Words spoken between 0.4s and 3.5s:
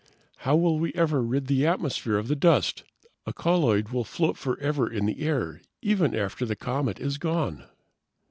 will we ever rid the atmosphere of the dust! A